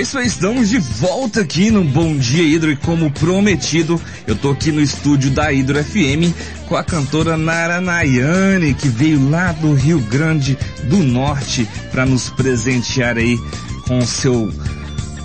[0.00, 4.34] É isso aí, estamos de volta aqui no Bom Dia Hidro e como prometido, eu
[4.34, 6.32] tô aqui no estúdio da Hidro FM
[6.66, 12.30] com a cantora Nara Nayane, que veio lá do Rio Grande do Norte para nos
[12.30, 13.38] presentear aí
[13.86, 14.50] com seu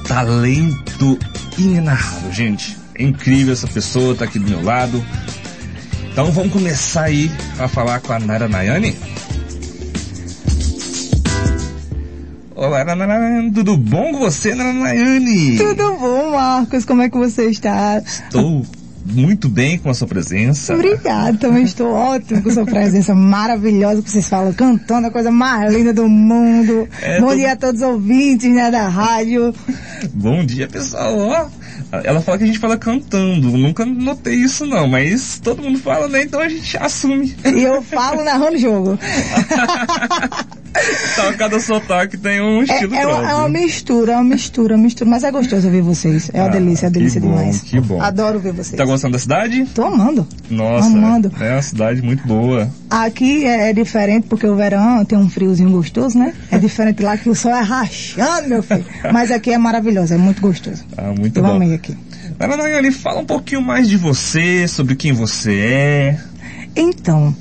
[0.10, 1.18] talento
[1.58, 2.78] inenarrável, gente.
[2.96, 5.02] É incrível essa pessoa, tá aqui do meu lado.
[6.12, 8.94] Então vamos começar aí a falar com a Nara Nayane.
[13.54, 15.58] Tudo bom com você, Nayane?
[15.58, 17.98] Tudo bom, Marcos, como é que você está?
[18.00, 18.66] Estou
[19.06, 20.74] muito bem com a sua presença.
[20.74, 25.30] Obrigada, também estou ótimo com a sua presença maravilhosa que vocês falam, cantando a coisa
[25.32, 26.88] mais linda do mundo.
[27.02, 27.36] É, bom tô...
[27.36, 29.54] dia a todos os ouvintes, né, da rádio.
[30.14, 31.48] Bom dia, pessoal, ó.
[32.04, 33.58] Ela fala que a gente fala cantando.
[33.58, 36.24] Nunca notei isso não, mas todo mundo fala, né?
[36.24, 37.36] Então a gente assume.
[37.46, 39.00] E eu falo narrando o jogo.
[41.14, 43.30] então cada sotaque tem um estilo é, é, próprio.
[43.30, 45.10] É uma mistura, é uma mistura, uma mistura.
[45.10, 46.30] Mas é gostoso ver vocês.
[46.34, 47.62] É uma ah, delícia, é uma delícia bom, demais.
[47.62, 48.02] Que bom.
[48.02, 48.78] Adoro ver vocês.
[48.78, 49.66] Tá gostando da cidade?
[49.74, 50.28] Tô amando.
[50.50, 50.88] Nossa.
[50.88, 51.32] Amando.
[51.40, 52.70] É uma cidade muito boa.
[52.90, 56.34] Aqui é, é diferente porque o verão tem um friozinho gostoso, né?
[56.52, 58.86] É diferente lá que o sol é rachando, meu filho.
[59.12, 60.84] Mas aqui é maravilhoso, é muito gostoso.
[60.98, 61.56] Ah, muito Eu bom.
[61.56, 61.96] amei aqui.
[62.40, 66.20] Nayane, fala um pouquinho mais de você, sobre quem você é.
[66.76, 67.36] Então,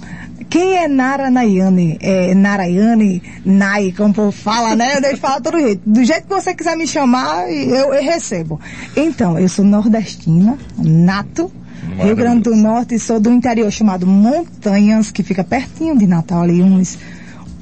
[0.49, 1.99] quem é Nara Nayane?
[2.01, 4.97] É Narayane, Nai, como o povo fala, né?
[4.97, 5.83] Eu deixo falar todo jeito.
[5.85, 8.61] Do jeito que você quiser me chamar, eu, eu recebo.
[8.97, 11.51] Então, eu sou nordestina, nato,
[11.99, 16.63] Rio Grande do Norte, sou do interior chamado Montanhas, que fica pertinho de Natal, ali
[16.63, 16.99] uns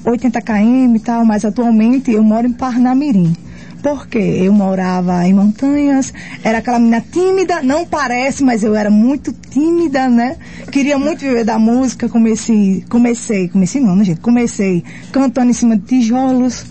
[0.05, 3.35] 80 km e tal, mas atualmente eu moro em Parnamirim
[3.83, 9.33] porque eu morava em montanhas, era aquela menina tímida, não parece, mas eu era muito
[9.33, 10.37] tímida, né?
[10.71, 14.21] Queria muito viver da música, comecei, comecei, comecei não, né, gente?
[14.21, 16.65] Comecei cantando em cima de tijolos,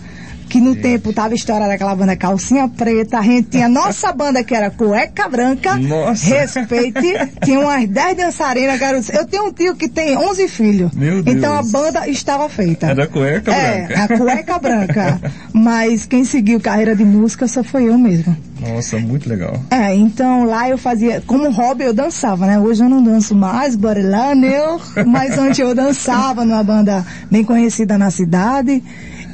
[0.53, 4.53] que no tempo tava estourada aquela banda Calcinha Preta, a gente tinha nossa banda que
[4.53, 6.27] era Cueca Branca, nossa.
[6.27, 7.11] respeite,
[7.43, 9.09] tinha umas 10 dançarinas, garotos.
[9.09, 10.91] Eu tenho um tio que tem 11 filhos.
[10.93, 11.35] Meu Deus.
[11.35, 12.85] Então a banda estava feita.
[12.85, 14.03] Era Cueca é, Branca.
[14.03, 15.21] a Cueca Branca.
[15.51, 18.37] Mas quem seguiu carreira de música só foi eu mesmo.
[18.61, 19.59] Nossa, muito legal.
[19.71, 22.59] É, então lá eu fazia, como hobby eu dançava, né?
[22.59, 24.79] Hoje eu não danço mais, bora lá, meu.
[25.07, 28.83] Mas antes eu dançava numa banda bem conhecida na cidade.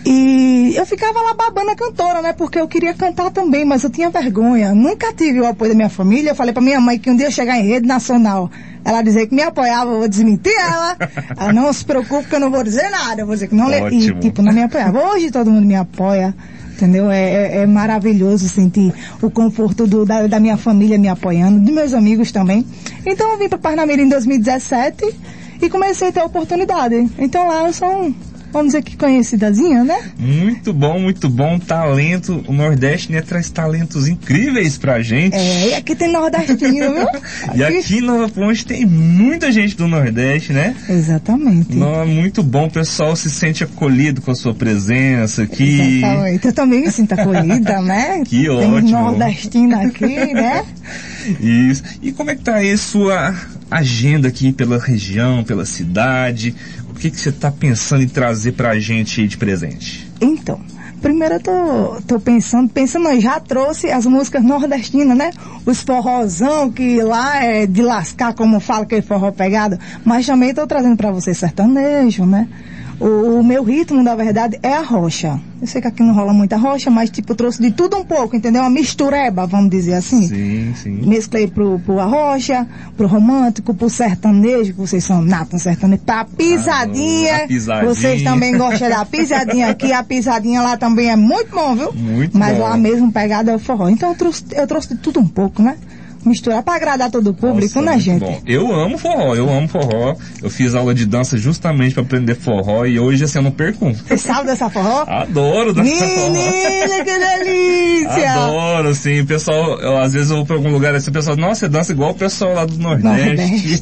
[0.05, 2.33] E eu ficava lá babando a cantora, né?
[2.33, 4.73] Porque eu queria cantar também, mas eu tinha vergonha.
[4.73, 6.31] Nunca tive o apoio da minha família.
[6.31, 8.49] Eu falei pra minha mãe que um dia eu chegar em rede nacional,
[8.83, 10.97] ela dizer que me apoiava, eu vou desmentir ela.
[11.37, 13.21] ela não se preocupe que eu não vou dizer nada.
[13.21, 13.67] Eu vou dizer que não...
[13.67, 14.01] Ótimo.
[14.01, 14.99] E, tipo, não me apoiava.
[14.99, 16.33] Hoje todo mundo me apoia.
[16.75, 17.11] Entendeu?
[17.11, 21.73] É, é, é maravilhoso sentir o conforto do, da, da, minha família me apoiando, de
[21.73, 22.65] meus amigos também.
[23.05, 25.13] Então eu vim para Parnamirim em 2017
[25.61, 27.09] e comecei a ter a oportunidade.
[27.17, 28.15] Então lá eu sou um
[28.51, 30.11] vamos dizer que conhecidazinha, né?
[30.17, 31.59] Muito bom, muito bom.
[31.59, 32.43] Talento.
[32.47, 35.35] O Nordeste né, traz talentos incríveis pra gente.
[35.35, 37.07] É, e aqui tem nordestino, viu?
[37.55, 40.75] e aqui em Nova Ponte tem muita gente do Nordeste, né?
[40.89, 41.75] Exatamente.
[41.75, 45.97] Não, é muito bom, o pessoal se sente acolhido com a sua presença aqui.
[45.97, 46.47] Exatamente.
[46.47, 48.23] Eu também me sinto acolhida, né?
[48.29, 48.81] Que tem ótimo.
[48.81, 50.65] Tem nordestino aqui, né?
[51.39, 51.83] Isso.
[52.01, 53.35] E como é que tá aí sua
[53.69, 56.55] agenda aqui pela região, pela cidade?
[56.99, 60.05] o que, que você está pensando em trazer para a gente de presente?
[60.19, 60.59] Então,
[61.01, 65.31] primeiro eu tô, tô pensando, pensando, já trouxe as músicas nordestinas, né?
[65.65, 70.49] Os forrozão, que lá é de lascar, como fala que é forró pegado, mas também
[70.49, 72.49] estou trazendo para você sertanejo, né?
[72.99, 75.39] O, o, meu ritmo, na verdade, é a rocha.
[75.61, 78.03] Eu sei que aqui não rola muita rocha, mas tipo, eu trouxe de tudo um
[78.03, 78.61] pouco, entendeu?
[78.61, 80.27] Uma mistureba, vamos dizer assim.
[80.27, 81.07] Sim, sim.
[81.07, 82.67] Mesclei pro, pro arrocha,
[82.97, 87.43] pro romântico, pro sertanejo, que vocês são nato no sertanejo, pra pisadinha.
[87.43, 87.93] Ah, pisadinha.
[87.93, 91.93] Vocês também gostam da pisadinha aqui, a pisadinha lá também é muito bom, viu?
[91.93, 92.63] Muito mas bom.
[92.63, 93.87] lá mesmo pegada é o forró.
[93.87, 95.77] Então eu trouxe, eu trouxe de tudo um pouco, né?
[96.25, 98.19] Misturar para agradar todo o público, Nossa, né, gente?
[98.21, 98.41] Bom.
[98.45, 100.15] Eu amo forró, eu amo forró.
[100.41, 103.91] Eu fiz aula de dança justamente para aprender forró e hoje assim eu não perco.
[103.93, 105.05] Você sabe dessa forró?
[105.07, 106.29] Adoro dançar forró.
[106.29, 108.31] Menina, que delícia!
[108.31, 109.21] Adoro, sim.
[109.21, 111.69] O pessoal, eu, às vezes eu vou pra algum lugar assim, o pessoal, nossa, você
[111.69, 113.25] dança igual o pessoal lá do Nordeste.
[113.25, 113.81] Nordeste.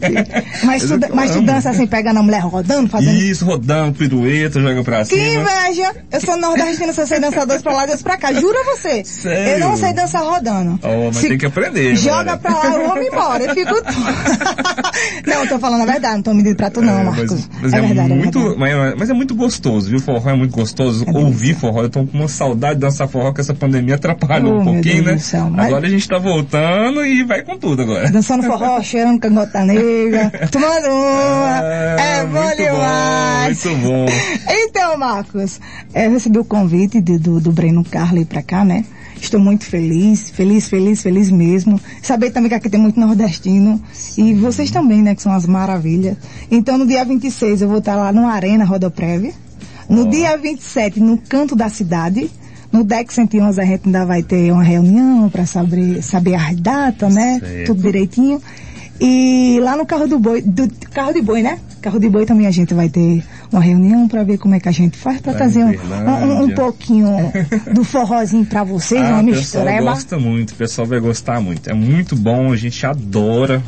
[0.63, 3.17] mas, tu, mas tu dança assim, pegando a mulher rodando, fazendo...
[3.17, 5.21] Isso, rodando, pirueta, joga pra cima.
[5.21, 5.95] Que inveja!
[6.11, 8.33] Eu sou nordestina, só sei dançar dois pra lá, dois pra cá.
[8.33, 9.03] Jura você?
[9.03, 9.63] Sério?
[9.63, 10.79] Eu não sei dançar rodando.
[10.83, 11.95] Oh, mas Se tem que aprender.
[11.95, 12.37] Joga agora.
[12.61, 13.43] pra lá, eu vou embora.
[13.43, 13.73] Eu fico...
[15.27, 17.31] não, eu tô falando a verdade, não tô mentindo pra tu não, É, Marcos.
[17.31, 18.95] Mas, mas é, é, verdade, muito, é verdade.
[18.99, 19.99] mas, é muito gostoso, viu?
[19.99, 21.05] Forró é muito gostoso.
[21.07, 24.57] É Ouvir forró, eu tô com uma saudade de dançar forró que essa pandemia atrapalhou
[24.57, 25.17] Oh, um pouquinho, né?
[25.17, 28.09] céu, mas- Agora a gente tá voltando e vai com tudo agora.
[28.09, 31.61] Dançando forró, cheirando cangota negra, tomando uma.
[31.99, 33.63] É, bom muito demais.
[33.63, 34.05] Bom, muito bom.
[34.69, 35.59] Então, Marcos,
[35.93, 38.85] é, eu recebi o convite de- do, do Breno Carli pra cá, né?
[39.21, 41.79] Estou muito feliz, feliz, feliz, feliz mesmo.
[42.01, 43.81] Saber também que aqui tem muito nordestino.
[44.17, 46.17] E vocês também, né, que são as maravilhas.
[46.49, 49.33] Então, no dia 26 eu vou estar lá no Arena Rodoprev.
[49.89, 50.09] No oh.
[50.09, 52.29] dia 27, no canto da cidade.
[52.71, 57.13] No DEC 111 a gente ainda vai ter uma reunião para saber, saber as datas,
[57.13, 57.39] né?
[57.39, 57.67] Certo.
[57.67, 58.41] Tudo direitinho.
[58.99, 61.59] E lá no carro do boi, do carro de boi, né?
[61.81, 64.67] Carro de boi também a gente vai ter uma reunião para ver como é que
[64.67, 67.07] a gente faz para trazer um, um, um, pouquinho
[67.73, 69.63] do forrozinho para vocês, ah, uma mistura.
[69.63, 71.69] O pessoal gosta muito, o pessoal vai gostar muito.
[71.69, 73.61] É muito bom, a gente adora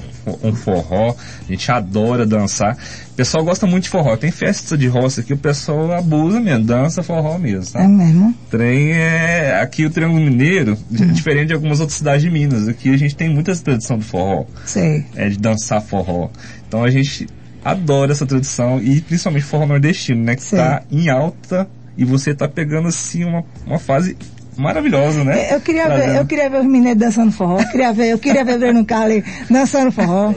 [0.43, 1.15] um forró,
[1.47, 2.77] a gente adora dançar.
[3.11, 4.15] O pessoal gosta muito de forró.
[4.17, 7.83] Tem festa de roça aqui, o pessoal abusa mesmo, dança forró mesmo, tá?
[7.83, 8.33] É mesmo?
[8.49, 11.07] Trem é, aqui o Triângulo Mineiro, hum.
[11.13, 14.45] diferente de algumas outras cidades de Minas, aqui a gente tem muita tradição do forró.
[14.65, 15.05] Sei.
[15.15, 16.29] É de dançar forró.
[16.67, 17.27] Então a gente
[17.63, 20.35] adora essa tradição e principalmente forró nordestino, né?
[20.35, 21.67] Que está em alta
[21.97, 24.15] e você está pegando assim uma, uma fase
[24.57, 25.53] maravilhosa, né?
[25.53, 28.43] Eu queria ver, eu queria ver os mineiros dançando forró, eu queria ver, eu queria
[28.43, 30.33] ver o Breno Carli dançando forró.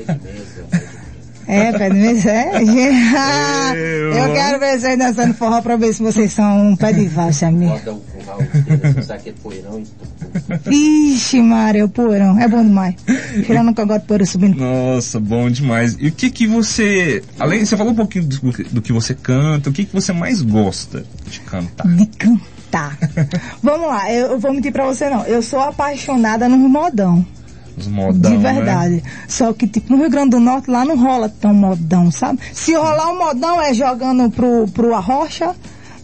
[1.46, 2.62] É, pé de mesa, é?
[3.74, 7.06] Eu, eu quero ver vocês dançando forró pra ver se vocês são um pé de
[7.08, 7.78] valsa, amigo.
[10.70, 12.38] Ixi, Mário, o poeirão.
[12.38, 12.94] É bom demais.
[13.44, 14.56] Tirando o cangote poeira subindo.
[14.56, 15.96] Nossa, bom demais.
[15.98, 17.22] E o que que você...
[17.38, 19.68] Além, você falou um pouquinho do, do que você canta.
[19.68, 21.86] O que que você mais gosta de cantar?
[21.88, 22.51] De cantar.
[23.62, 25.22] Vamos lá, eu, eu vou mentir pra você não.
[25.24, 27.24] Eu sou apaixonada no modão.
[27.76, 28.52] Os modão, De né?
[28.52, 28.94] verdade.
[28.96, 29.02] Né?
[29.28, 32.40] Só que, tipo, no Rio Grande do Norte, lá não rola tão modão, sabe?
[32.52, 35.54] Se rolar um modão é jogando pro, pro arrocha,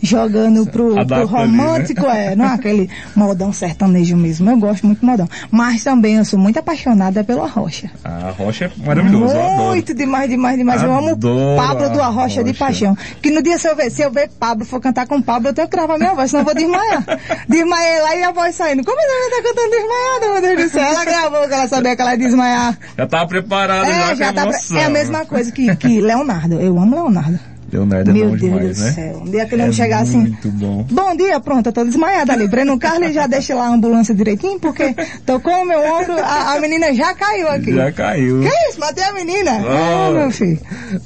[0.01, 2.33] jogando pro, pro romântico, ali, né?
[2.33, 4.51] é, não é aquele modão sertanejo mesmo.
[4.51, 5.29] Eu gosto muito do modão.
[5.51, 7.91] Mas também eu sou muito apaixonada pela Rocha.
[8.05, 9.39] A Rocha é maravilhosa.
[9.57, 10.83] Muito demais, demais, demais.
[10.83, 12.97] Adoro eu amo Pablo do Arrocha de paixão.
[13.23, 15.55] Que no dia se eu ver, se eu ver Pablo, for cantar com Pablo, eu
[15.55, 17.05] tenho que gravar minha voz, senão eu vou desmaiar.
[17.49, 18.85] Desmaiei lá e a voz saindo.
[18.85, 20.89] Como ela tá cantando desmaiada, meu Deus do céu?
[20.89, 22.79] Ela gravou que ela sabia que ela ia desmaiar.
[22.97, 26.61] Já tava preparada é, já, já tá É a mesma coisa que, que Leonardo.
[26.61, 27.39] Eu amo Leonardo.
[27.71, 28.93] Leonardo é Meu Deus demais, do né?
[28.93, 29.19] céu.
[29.19, 30.19] Um dia que ele não é chegar assim.
[30.19, 30.87] Muito bom.
[30.91, 32.49] Bom dia, pronto, eu tô desmaiada ali.
[32.49, 34.95] Breno Carlos já deixa lá a ambulância direitinho, porque
[35.27, 37.75] tocou o meu ombro, a, a menina já caiu aqui.
[37.75, 38.41] Já caiu.
[38.41, 38.81] Que isso?
[38.81, 39.61] Matei a menina?
[39.61, 40.59] Oh, meu filho.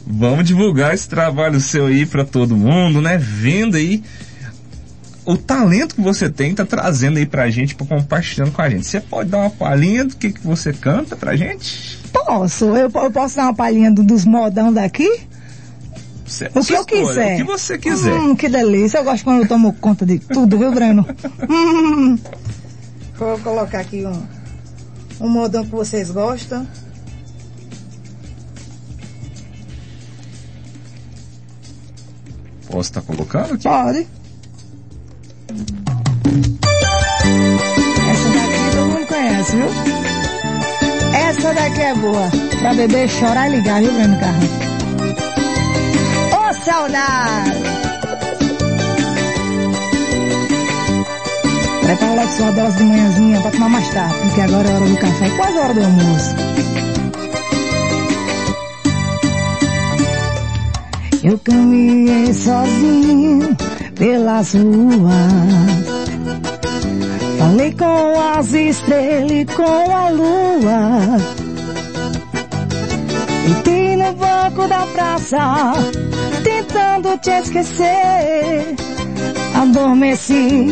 [0.06, 3.18] Vamos divulgar esse trabalho seu aí pra todo mundo, né?
[3.18, 4.02] Vendo aí
[5.24, 8.86] o talento que você tem, tá trazendo aí pra gente, pra compartilhando com a gente.
[8.86, 11.98] Você pode dar uma palhinha do que, que você canta pra gente?
[12.12, 12.66] Posso.
[12.66, 15.08] Eu, eu posso dar uma palhinha do, dos modão daqui?
[16.54, 17.34] O que eu quiser.
[17.34, 18.12] O que você quiser.
[18.12, 18.98] Hum, que delícia.
[18.98, 21.06] Eu gosto quando eu tomo conta de tudo, viu, Breno?
[21.48, 22.18] hum.
[23.18, 24.22] Vou colocar aqui um,
[25.20, 26.66] um modão que vocês gostam.
[32.66, 33.64] Posso estar tá colocando aqui?
[33.64, 34.08] Pode.
[38.10, 39.66] Essa daqui todo mundo conhece, viu?
[41.14, 42.30] Essa daqui é boa.
[42.58, 44.71] Pra beber, chorar e ligar, viu, Breno Carlos?
[46.72, 47.50] Saudade.
[51.82, 54.96] Prepara logo sua dose de manhãzinha para tomar mais tarde, porque agora é hora do
[54.96, 56.34] café, quase hora do almoço.
[61.22, 63.56] Eu caminhei sozinho
[63.94, 65.12] pelas ruas.
[67.38, 71.18] Falei com as estrelas e com a lua.
[73.46, 75.74] E no banco da praça
[76.42, 78.74] tentando te esquecer.
[79.54, 80.68] Adormeci,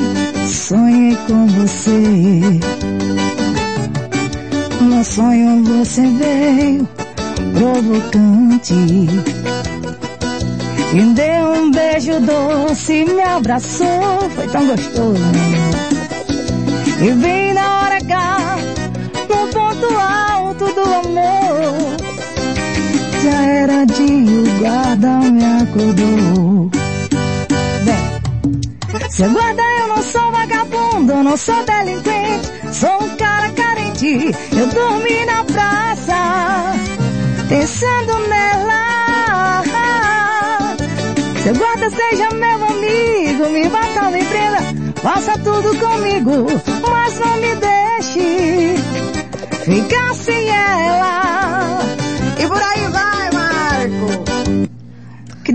[0.46, 2.60] sonhei com você.
[4.80, 6.88] No sonho você veio
[7.54, 8.74] provocante.
[10.92, 15.22] E deu um beijo doce, me abraçou, foi tão gostoso.
[17.00, 18.58] E vim na hora H,
[19.28, 21.49] no ponto alto do amor.
[23.22, 26.70] Já era dia, o guarda me acordou.
[27.84, 34.34] Bem, seu guarda eu não sou vagabundo, não sou delinquente, sou um cara carente.
[34.56, 36.72] Eu dormi na praça,
[37.48, 39.62] pensando nela.
[41.42, 46.46] Seu guarda seja meu amigo, me bata, me prenda, faça tudo comigo,
[46.90, 48.74] mas não me deixe
[49.64, 51.39] ficar sem ela.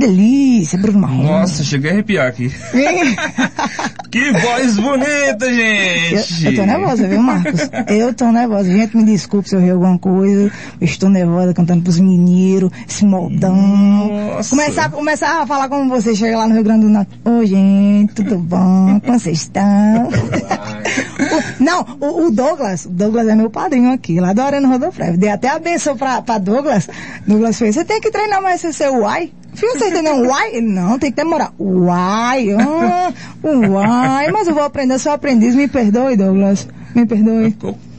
[0.06, 1.24] Delícia, Bruno Marrom.
[1.24, 2.50] Nossa, cheguei a arrepiar aqui.
[4.12, 6.46] que voz bonita, gente!
[6.46, 7.62] Eu, eu tô nervosa, viu, Marcos?
[7.88, 8.72] Eu tô nervosa.
[8.72, 10.52] Gente, me desculpe se eu ri alguma coisa.
[10.80, 13.56] Eu estou nervosa cantando pros mineiros, esse moldão.
[13.56, 14.50] Nossa.
[14.50, 17.20] Começar, começar a falar como você chega lá no Rio Grande do Norte.
[17.26, 19.00] Oi, gente, tudo bom?
[19.04, 19.64] Como vocês estão?
[21.60, 25.18] Não, o, o Douglas, o Douglas é meu padrinho aqui, lá do Arena Rodofrev.
[25.18, 26.88] Dei até a benção pra, pra Douglas.
[27.26, 29.32] Douglas fez, você tem que treinar mais esse seu uai.
[29.56, 30.18] Filho, você entendeu?
[30.28, 30.62] Uai?
[30.62, 31.54] Não, tem que demorar.
[31.60, 34.32] Uai, ah, uai.
[34.32, 35.56] Mas eu vou aprender, sou aprendiz.
[35.56, 36.68] Me perdoe, Douglas.
[36.94, 37.56] Me perdoe.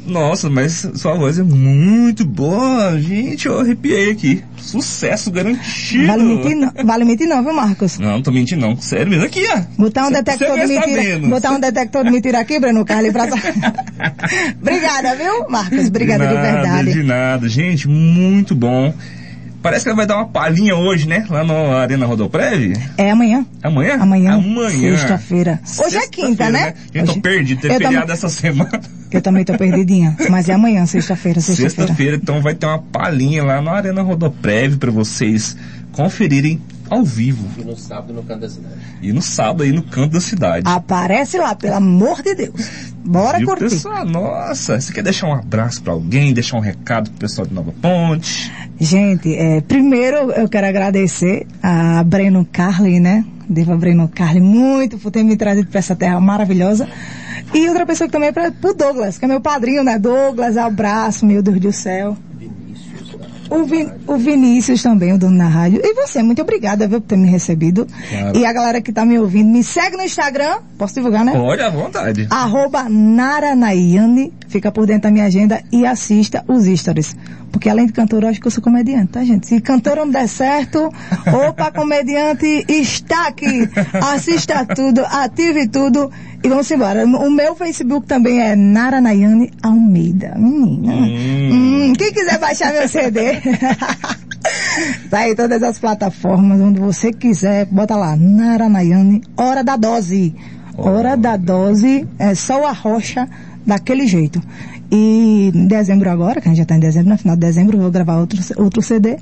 [0.06, 2.98] Nossa, mas sua voz é muito boa.
[3.00, 4.42] Gente, eu arrepiei aqui.
[4.56, 6.06] Sucesso garantido.
[6.06, 7.98] Vale mentir não, vale mentir não viu, Marcos?
[7.98, 8.76] Não, não tô mentindo não.
[8.76, 9.24] Sério mesmo.
[9.24, 9.60] Aqui, ó.
[9.76, 11.18] Botar um detector de mentira.
[11.28, 13.24] Botar um detector de mentira aqui, Breno Carlos, pra...
[14.62, 15.88] Obrigada, viu, Marcos?
[15.88, 16.92] Obrigada de, nada, de verdade.
[16.92, 17.88] De nada, gente.
[17.88, 18.94] Muito bom.
[19.62, 21.26] Parece que ela vai dar uma palhinha hoje, né?
[21.28, 22.74] Lá na Arena Rodoprev.
[22.96, 23.44] É amanhã.
[23.62, 23.94] Amanhã?
[24.00, 24.32] Amanhã.
[24.34, 24.96] Amanhã.
[24.96, 25.60] Sexta-feira.
[25.84, 26.74] Hoje é quinta, né?
[26.94, 27.20] Eu tô Hoje...
[27.20, 28.80] perdido, ter Eu feriado tam- essa semana.
[29.10, 30.16] Eu também tô perdidinha.
[30.30, 31.70] Mas é amanhã, sexta-feira, sexta-feira.
[31.70, 35.56] Sexta-feira, então vai ter uma palhinha lá na Arena Rodoprev pra vocês
[35.92, 37.48] conferirem ao vivo.
[37.58, 38.74] E no sábado no canto da cidade.
[39.02, 40.62] E no sábado aí no canto da cidade.
[40.68, 42.94] Aparece lá, pelo amor de Deus.
[43.06, 43.64] Bora curtir.
[43.64, 44.04] pessoal?
[44.04, 47.72] Nossa, você quer deixar um abraço pra alguém, deixar um recado pro pessoal de Nova
[47.80, 48.52] Ponte?
[48.78, 53.24] Gente, é, primeiro eu quero agradecer a Breno Carli, né?
[53.48, 56.88] Deva Breno Carli, muito por ter me trazido para essa terra maravilhosa.
[57.54, 59.98] E outra pessoa que também é pra, pro Douglas, que é meu padrinho, né?
[59.98, 62.16] Douglas, abraço, meu Deus do céu.
[63.50, 65.80] O, Vin- o Vinícius também, o dono da rádio.
[65.82, 67.86] E você, muito obrigada, viu, por ter me recebido.
[68.08, 68.36] Claro.
[68.38, 71.32] E a galera que tá me ouvindo, me segue no Instagram, posso divulgar, né?
[71.32, 72.26] Pode à vontade.
[72.30, 77.16] arroba Naranayane, fica por dentro da minha agenda e assista os stories.
[77.50, 79.46] Porque além de cantora, eu acho que eu sou comediante, tá, gente?
[79.46, 80.92] Se cantora não der certo,
[81.48, 83.68] opa, comediante está aqui.
[84.12, 86.10] Assista tudo, ative tudo
[86.42, 87.04] e vamos embora.
[87.04, 90.34] O meu Facebook também é Naranayane Almeida.
[90.36, 90.92] Menina.
[90.92, 93.40] Hum, quem quiser baixar meu CD,
[95.10, 100.34] tá aí todas as plataformas, onde você quiser, bota lá, Naranayane, Hora da Dose.
[100.78, 103.26] Hora da dose é só a rocha
[103.66, 104.40] daquele jeito.
[104.90, 107.76] E em dezembro agora, que a gente já está em dezembro, no final de dezembro
[107.76, 109.16] eu vou gravar outro, outro CD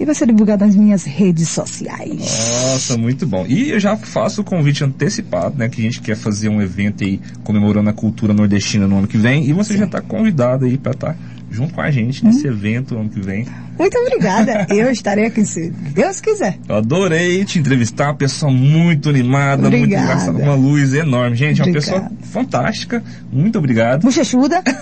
[0.00, 2.18] e vai ser divulgado nas minhas redes sociais.
[2.18, 3.44] Nossa, muito bom.
[3.46, 5.68] E eu já faço o convite antecipado, né?
[5.68, 9.18] Que a gente quer fazer um evento aí comemorando a cultura nordestina no ano que
[9.18, 9.46] vem.
[9.46, 11.16] E você já está convidado aí para estar
[11.50, 13.46] junto com a gente nesse evento ano que vem.
[13.82, 14.66] Muito obrigada.
[14.70, 16.56] Eu estarei aqui se Deus quiser.
[16.68, 20.04] Eu adorei te entrevistar, uma pessoa muito animada, muito Obrigada.
[20.04, 21.34] engraçada, uma luz enorme.
[21.36, 22.00] Gente, é uma Obrigada.
[22.08, 23.02] pessoa fantástica.
[23.32, 24.02] Muito obrigado.
[24.02, 24.62] Bochechuda.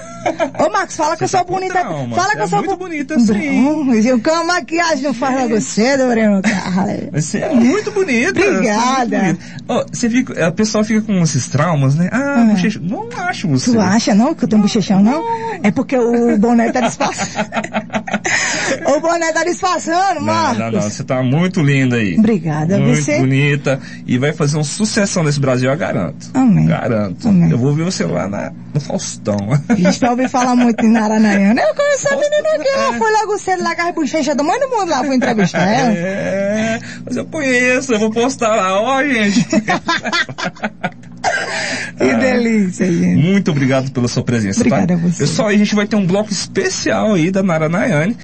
[0.58, 1.72] Ô, Marcos, fala que eu sou tá bonita.
[1.72, 3.62] trauma, Fala que eu é sou muito bo- bonita, sim.
[3.62, 6.02] Não, Com a maquiagem não faz logo cedo.
[6.42, 7.08] Caralho.
[7.12, 8.38] Você é muito bonita.
[8.38, 9.16] Obrigada.
[9.16, 9.64] é muito bonita.
[9.66, 12.10] Ó, você fica, a pessoa fica com esses traumas, né?
[12.12, 12.44] Ah, Ah.
[12.52, 12.78] bochecha.
[12.82, 13.72] Não acho você.
[13.72, 15.22] Tu acha não que eu tenho bochechão não?
[15.62, 17.48] É porque o boné tá disfarçando.
[18.86, 20.58] o boné tá disfarçando, Não, Marcos.
[20.58, 20.80] não, não.
[20.80, 22.16] Você tá muito linda aí.
[22.18, 22.78] Obrigada.
[22.78, 23.80] Muito Você- bonita.
[24.06, 26.30] E vai fazer uma sucessão nesse Brasil, eu garanto.
[26.34, 26.66] Amém.
[26.66, 27.28] Garanto.
[27.28, 27.50] Amém.
[27.50, 29.36] Eu vou ver você lá na, no Faustão.
[29.76, 31.60] Gente, pra ouvir falar muito de Naranaiana.
[31.60, 32.98] Eu conheci a menina aqui, ela é.
[32.98, 35.92] foi logo cedo lá com as bochechas do mãe do mundo lá, fui entrevistar ela.
[35.92, 39.46] É, mas eu conheço, eu vou postar lá, ó, gente.
[41.96, 43.16] Que delícia, gente.
[43.22, 44.94] Muito obrigado pela sua presença, Obrigada tá?
[44.94, 45.18] a você.
[45.18, 48.16] Pessoal, a gente vai ter um bloco especial aí da Nara Nayane.